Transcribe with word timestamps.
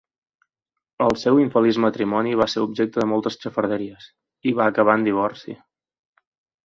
El 1.07 1.17
seu 1.23 1.41
infeliç 1.41 1.77
matrimoni 1.83 2.33
va 2.41 2.47
ser 2.53 2.63
objecte 2.69 3.03
de 3.03 3.07
moltes 3.11 3.37
xafarderies, 3.45 4.09
i 4.53 4.55
va 4.61 4.67
acabar 4.75 4.97
en 5.01 5.07
divorci. 5.11 5.57